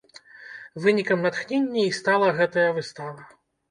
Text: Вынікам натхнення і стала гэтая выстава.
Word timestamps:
Вынікам 0.85 1.23
натхнення 1.27 1.87
і 1.87 1.95
стала 2.01 2.35
гэтая 2.43 2.69
выстава. 2.83 3.33